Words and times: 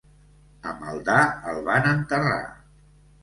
A 0.69 0.71
Maldà 0.77 1.17
el 1.51 1.61
van 1.69 1.89
enterrar. 1.91 2.41